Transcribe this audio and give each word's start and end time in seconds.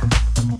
Thank 0.00 0.52
you. 0.52 0.59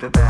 the 0.00 0.08
back. 0.08 0.29